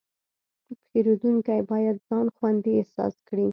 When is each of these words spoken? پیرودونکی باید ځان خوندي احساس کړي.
پیرودونکی 0.89 1.59
باید 1.69 1.97
ځان 2.07 2.27
خوندي 2.35 2.71
احساس 2.81 3.15
کړي. 3.27 3.47